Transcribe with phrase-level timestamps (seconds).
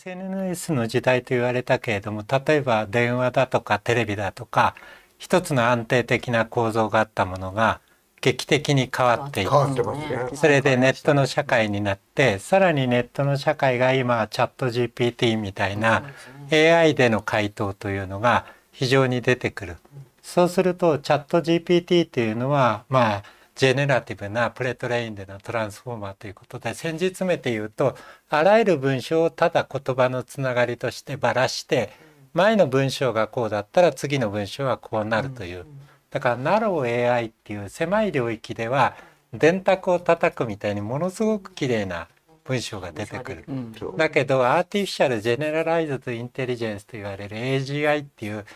[0.00, 4.74] SNS の時代と言われたけれども例えば電話だとかテレビだとか
[5.18, 7.80] 一つの安定的な構造があったものが
[8.22, 16.02] 劇的に変わっていく、ね、それでネットの社会になってさらにネットの社会が今チャット GPT みたいな
[16.50, 19.76] AI での回答というのが非常に出てくる。
[20.22, 23.22] そうするとチャット GPT というのはまあ
[23.60, 27.94] ジェネラティブなプレトレインでのトランスフォーマーということで先日詰めて言うと
[28.30, 31.90] あらゆる文章をただ言葉のつながりとしてばらして
[32.32, 35.66] 前の文章がこうだったら次の文章はこうなるという。
[36.08, 38.96] だからナロー AI っていう狭い領域では
[39.34, 42.08] 電卓を叩くみたいにものすごく綺麗な
[42.44, 43.44] 文章が出てくる。
[43.46, 48.46] うん、だけど artificial generalized intelligence と言われる AGI っていう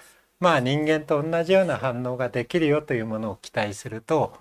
[0.40, 4.32] まあ人間と同じような反応ができるよというものを期待すると、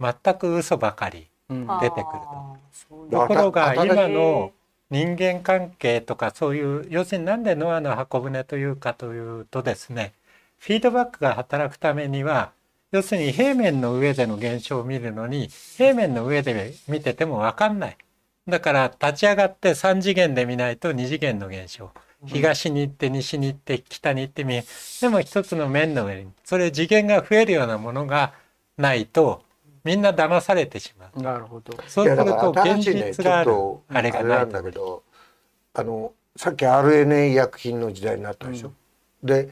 [0.00, 3.08] 全く嘘ばかり出てくると。
[3.10, 4.52] ところが今の
[4.90, 10.12] 人間関係とかそういう要するになんでノアの箱舟というかというとですね
[10.58, 12.52] フィードバックが働くためには
[12.92, 17.96] 要するに平面の上での現象を見るのに平面の上で見てても分かんない。
[18.46, 21.90] だから立ち上がって3次元で見ないと2次元の現象。
[22.24, 24.62] 東に行って西に行って北に行ってみ
[25.00, 28.32] でも一つの面の上にそれ次元が増えるようなものが
[28.78, 29.42] ないと
[29.86, 31.22] みんな騙されてしまう。
[31.22, 31.72] なるほど。
[31.86, 33.52] そうすると現実がある、
[33.88, 35.04] あれがないんだけど、
[35.74, 38.72] あのさっき RNA 医薬品の時代になったでしょ？
[39.22, 39.48] うん、で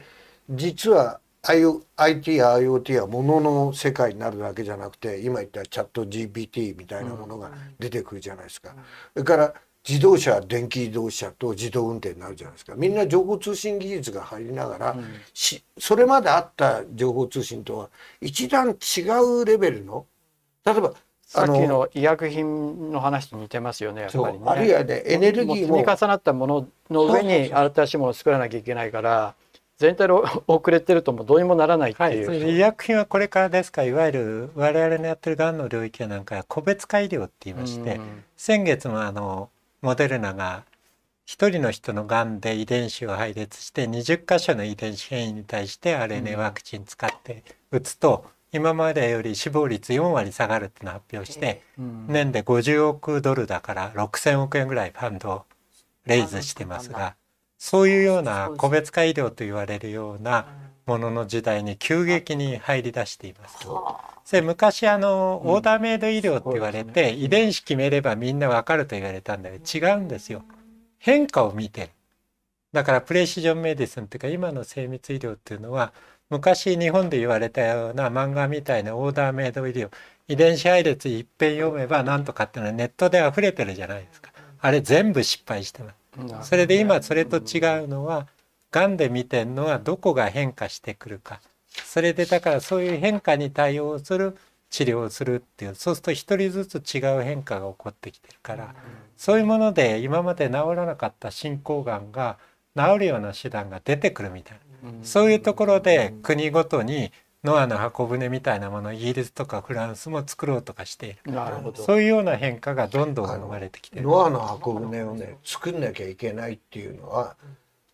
[0.49, 8.75] 実は IT や IoT はものの世界になるだけじゃなくて今言ったチャット GPT みたいなものが出てくるじゃないですか。
[9.13, 9.53] それから
[9.87, 15.05] 自動車電気自動車と自動運転になるじゃないですかみんな情報通信技術が入りながら、うん、
[15.77, 19.01] それまであった情報通信とは一段違
[19.41, 20.07] うレベルの
[20.65, 24.43] 例えばさっきの医薬品の話と似てますよねやっぱりね。
[24.45, 25.77] あるいはねエネルギーも。
[25.77, 29.35] 積み重なったものの上に新しいものを作らなきゃいけないから
[29.77, 33.83] 全体の 遅れてるともどうにもならないっていう、はい、医薬品はこれからですか？
[33.83, 37.99] いわゆる我々のやってるがんの領域はなんか個別改良って言いまして、
[38.37, 39.49] 先月もあの
[39.81, 40.63] モデルナが
[41.27, 55.43] 1人の人のがんで遺伝子を配列して20箇所の遺伝子変異に対して RNA ワクチン使って打つと、今までより死亡率4割下がるってのを発表して、年で50億ドルだから6,000億円ぐらいファンドを
[56.05, 57.15] レイズしてますが
[57.57, 60.47] そういうような個別化医療と言われるような
[60.85, 63.57] ものの時代に急激に入り出しています。
[64.23, 70.43] それ昔あのオーダーメイド医療って言われて、遺伝子決めればみんなわかると言われたんだけど違うんですよ。
[70.97, 71.89] 変化を見てる。
[72.71, 75.93] だからプレシジョンメディスンっていうか今の精密医療っていうのは
[76.29, 79.89] 昔日本で言われたような漫画みたいなオーダーメイド医療
[80.27, 84.31] 遺伝子配列いっぺん読めばなんとかっていうのはネットで溢れてるじゃないですか。
[84.59, 85.91] あれ全部失敗してま
[86.43, 86.49] す。
[86.49, 88.27] それで今それと違うのは
[88.71, 91.41] がんで見てるのはどこが変化してくるか。
[91.69, 94.35] それでだからそういう変化に対応する
[94.69, 98.73] 治療をするっていうそうすると一人ずつ違う変化が起こってきてるから、
[99.15, 102.37] そういうもので今まで治らなかった進行がんが
[102.75, 104.59] 治るような手段が出てくるみたいな、
[105.03, 107.11] そういうところで国ごとに
[107.43, 111.17] ノアの箱舟みたいなものをイギリスとかフランスも作ろうとかしている。
[111.75, 114.03] そういうような変化がどんどん生まれてきてる。
[114.03, 117.35] ノアの箱舟をね作んなきゃいけないっていうのは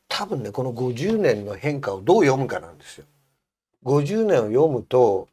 [0.08, 3.06] 多分ねこの50年の変化をどう読むかなんですよ。
[3.84, 5.28] 50年を読むと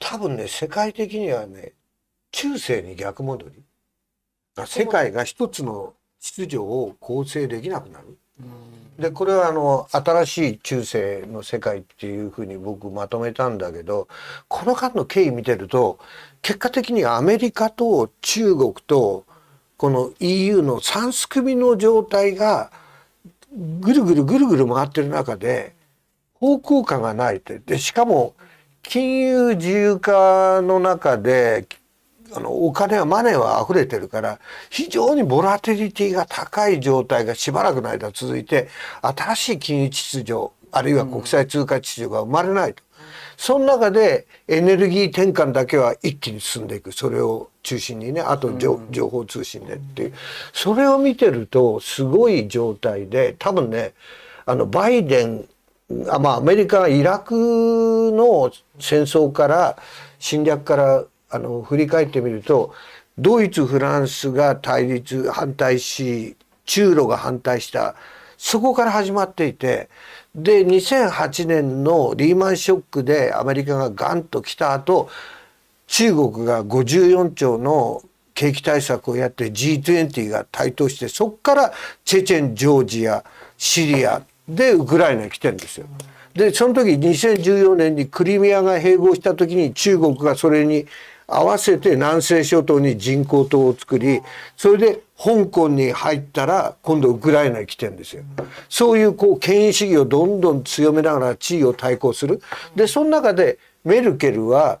[0.00, 1.72] 多分ね世界的にはね
[2.32, 3.62] 中世に逆戻り。
[4.66, 8.18] 世界が一つの秩序を構成できなくなる。
[8.98, 14.08] でこれはあの新しい中世の世界っていうふうに僕まとめたんだけど
[14.48, 15.98] この間の経緯見てると
[16.40, 19.26] 結果的にアメリカと中国と
[19.76, 22.70] この EU の3すくみの状態が
[23.80, 25.74] ぐるぐるぐるぐる回ってる中で
[26.34, 27.58] 方向感がないって。
[27.58, 28.34] でしかも
[28.82, 31.66] 金融自由化の中で
[32.32, 34.38] あのお金はマネーは溢れてるから
[34.70, 38.68] 非常にボラティリティが高い状態がしばらくの間続いて
[39.02, 42.82] 新しい金融秩序あるいは国際通貨秩序が生まれないと。
[43.36, 46.92] その中でエネルギー転換だけは一気に進んでいく。
[46.92, 50.12] それを中心にねあと情報通信でっていう。
[50.52, 53.92] それを見てるとすごい状態で多分ね
[54.46, 55.48] あのバイデン
[56.08, 57.34] あまあアメリカはイラク
[58.12, 58.50] の
[58.80, 59.78] 戦争から
[60.18, 62.74] 侵略からあの振り返ってみると
[63.18, 67.94] ドイツフランスが対立反対し中ロが反対した
[68.36, 69.88] そこから始まっていて
[70.34, 75.08] で2008年のリーマンショックでアメリカがガンと来た後
[75.86, 78.02] 中国が54兆の
[78.34, 81.72] 景気対策をやって G20 が台頭してそこから
[82.04, 83.24] チェチェンジョージア
[83.56, 85.86] シリアでウクライナに来てるんですよ。
[86.34, 90.86] でその時2014年にクリミアが併合した時に中国がそれに
[91.28, 94.20] 合わせて南西諸島に人工島を作り
[94.56, 98.22] それで香港に入ったら今度ウクライナに来てんですよ。
[98.68, 102.40] そういうこう権威主義をどんどん強めながら地位を対抗する。
[102.74, 104.80] でその中でメルケルは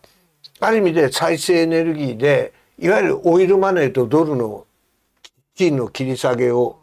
[0.60, 4.66] ある意味で再生エネルギーでいわゆるオイルマネーとドルの
[5.54, 6.78] 金の切り下げを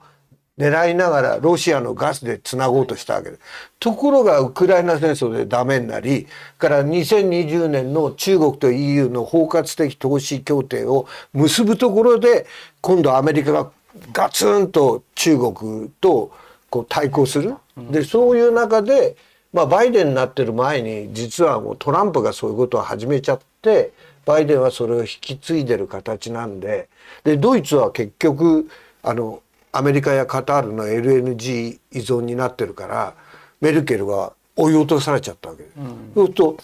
[0.57, 3.41] 狙いながらロシアのガスでつなごうとしたわけです。
[3.79, 6.27] ところがウクライナ戦争でダメになり
[6.57, 12.45] から2020年の中国と EU の包括的投資協定を結ぶところで
[12.81, 13.71] 今度アメリカが
[14.11, 16.31] ガツンと中国と
[16.69, 17.55] こう対抗する。
[17.77, 19.15] でそういう中で、
[19.51, 23.91] まあ、バイデンになってる前に実はもうトランプがそういうことを始めちゃって
[24.25, 26.89] バイデンはそれを引き継いでる形なんで
[27.23, 28.69] でドイツは結局
[29.01, 29.42] あの
[29.73, 33.15] アメリカやカタールの LNG 依存になってるから
[33.59, 35.75] メルケルは追い落とされちゃったわけです。
[35.77, 36.57] うん、そうすると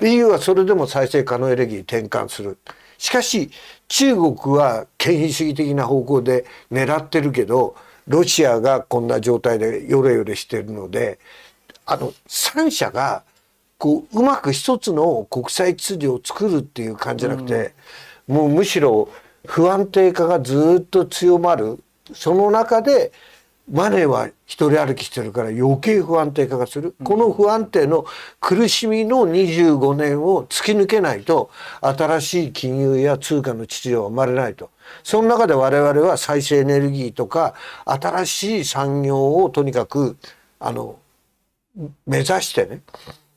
[0.00, 2.58] EU はそれでも再生可能エネルギー転換する。
[2.98, 3.50] しかし
[3.86, 7.76] 中国は権威主義的な方向で狙ってるけど
[8.08, 11.20] ロシアがこんな状態でヨレヨレしてるので
[11.86, 13.22] あの3社が
[13.78, 17.72] こううまく一つの国際秩序を作るっていう感じじゃなくて、
[18.26, 19.08] うん、もうむしろ
[19.46, 21.78] 不安定化がずっと強まる
[22.14, 23.12] その中で
[23.70, 28.06] マネーは一人歩きしてるから余計不安定化がする、この不安定の
[28.40, 31.50] 苦しみの25年を突き抜けないと
[31.82, 34.70] 新しい金融や通貨の秩序は生まれないと。
[35.02, 40.16] その中で我々は再生エネルギーとか新しい産業をとにかく
[40.60, 40.98] あの
[42.06, 42.80] 目指してね。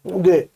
[0.05, 0.49] で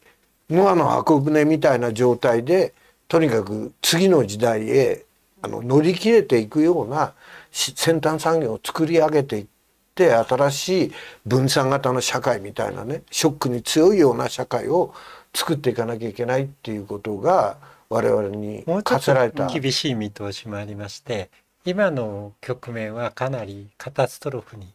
[0.50, 2.74] ノアの箱舟みたいな状態で
[3.08, 5.05] とにかく次の時代へ
[5.46, 7.14] あの乗り切れていくような
[7.52, 9.46] 先端産業を作り上げていっ
[9.94, 10.92] て新しい
[11.26, 14.94] 分散型の社会みたいなねショックに強いような社会を
[15.36, 17.58] 作っていかなきゃいけないっていうことが
[17.90, 21.30] 我々に課せられた厳しい見通しもありまして
[21.64, 24.68] 今の局面はかなりカタストロフに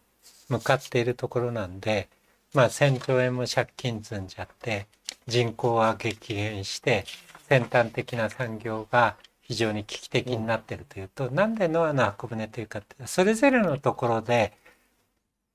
[0.49, 2.09] 向かっているところなんで
[2.55, 4.87] まあ1,000兆円も借金積んじゃって
[5.27, 7.05] 人口は激減して
[7.49, 9.17] 先端的な産業が
[9.51, 14.53] 非常に危機的になってるというと、うん、なんでノアの箱舟というかそれぞれのところで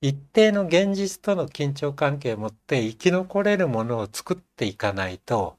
[0.02, 5.56] 一定の現実との緊張関係を持って生き残れるものを作っていかないと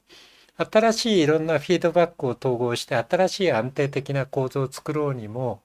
[0.55, 5.63] 新しいいろんなフィードバックを統合して新しい安定的な構造を作ろうにも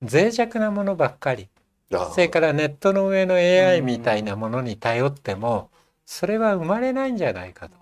[0.00, 1.48] 脆弱なものばっかり
[1.90, 5.68] それからネットの上の AI みたいなものに頼っても
[6.06, 7.76] それは生まれないんじゃないかと。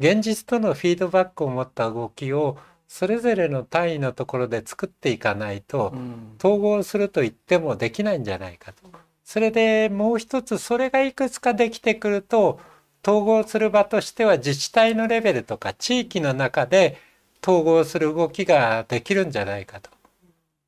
[0.00, 2.56] 現実とのフィードバックを持った動きを
[2.88, 5.94] それぞれの単位のところで作っていかないと、
[6.38, 8.90] 統合すると言ってもできないんじゃないかと。
[9.24, 12.60] それでもう一つそれがいくつかできてくると
[13.06, 16.96] 統合する場としては自治体のレベルとか地域の中で
[17.42, 19.90] 統合する動きができるんじゃないかと。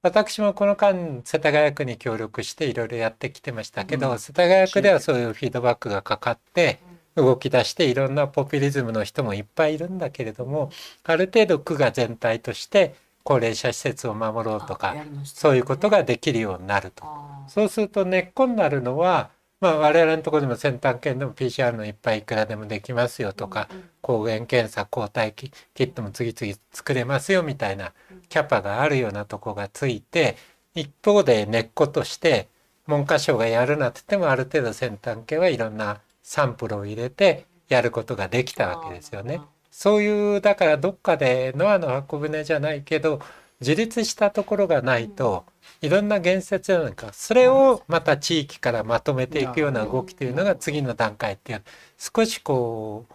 [0.03, 6.81] 私もこの間世田谷区に協力していろいろやってきてましたけど、うん、世田谷区ではそういうフィードバックがかかって
[7.17, 10.71] 動き出していろんなポピュリズムの人もいっぱいいるんだけれども
[11.05, 17.05] ある程度区が全体として高齢者施設を守ろうとか、そういうことができるようになると。
[17.49, 23.69] そうすると根っこになるのはまあ、我々のところでも先端圏でも PCR のいっぱいいくらでもできますよとか、
[24.01, 27.93] 抗原検査抗体キットも次々作れますよみたいな
[28.31, 30.37] キャパがあるようなとこがついて
[30.75, 32.49] 一方で根っことして
[32.87, 39.41] 文科省がやるなって言ってもある程度先端系はいろんなサンプルを入れてやることができたわけですよね。
[39.71, 43.21] そういうだからどっかでノアの箱舟じゃないけど
[43.61, 45.45] 自立したところがないと
[45.81, 51.63] いろんな言説なんかそれをまた地域からまとめていくような動きというのが次の段階っていう
[51.97, 53.07] 少しこ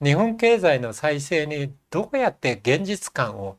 [0.00, 3.56] う日本経済の再生にどうやって現実感を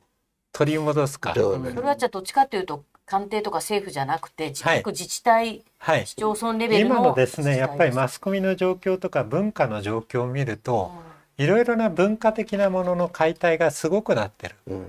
[0.52, 1.34] 取り戻すか。
[1.34, 10.94] それはじゃあどっちかというと官邸とか政府じゃなくて自国自治体、はい、市町村レベルの今のですねやっぱりマスコミの状況とか文化の状況を見ると、
[11.38, 14.56] いろいろな文化的なものの解体がすごくなってる。
[14.68, 14.86] うん。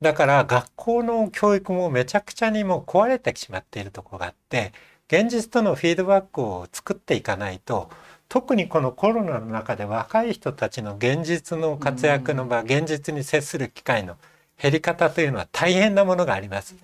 [0.00, 4.72] だから学校の教育もめちゃくちゃにもう壊れてしまっているところがあって
[5.08, 7.90] 現実とのフィードバックを作っていかないと
[8.28, 14.18] 特にこのコロナの中で若い人たちの現実の活躍の場、現実に接する機会の
[14.60, 16.76] 減り方というのは大変なものがあります。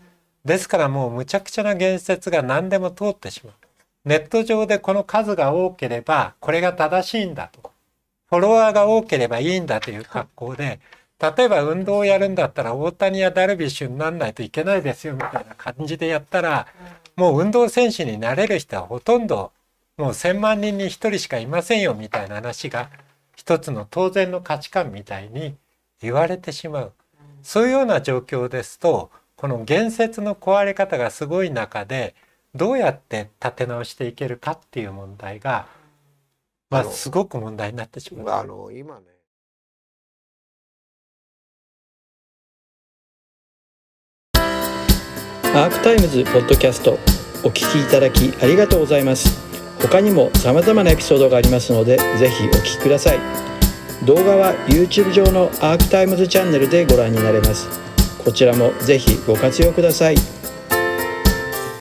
[0.44, 3.54] ですからもうむちゃくちゃな言説が何でも通ってしまう。
[4.04, 7.70] ネット上でこの数が多ければこれが正しいんだと。
[8.28, 10.80] フォロワーが多ければいいんだという格好で
[11.18, 16.66] 例えば運動をやるんだったら大谷やダルビッシュになんないといけないですよみたいな感じでやったら
[17.16, 19.52] もう運動選手になれる人はほとんど
[19.99, 22.88] もう1,000万人に1人しかいませんよみたいな話が
[23.37, 25.56] 一つの当然の価値観みたいに
[26.00, 26.92] 言われてしまう。
[27.42, 32.14] そういうような状況ですとこの言説の壊れ方がすごい中で
[32.54, 35.66] どうやって立て直していけるかっていう問題が
[36.68, 38.38] まあすごく問題になってしまう。
[38.38, 39.06] あの今ね。
[44.35, 46.99] アークタイムズポッドキャスト
[47.42, 49.40] お聞きいただきありがとうございます。
[49.80, 53.18] 他にも様々なエピソードがありますのでぜひお聞きください。
[54.04, 57.89] 動画は YouTube 上のアークタイムズチャンネルでご覧になれます
[58.25, 60.39] こちらもぜひご活用ください。